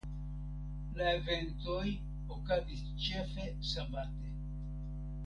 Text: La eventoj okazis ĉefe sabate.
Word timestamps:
La 0.99 1.09
eventoj 1.17 1.83
okazis 2.37 2.81
ĉefe 3.05 3.47
sabate. 3.73 4.33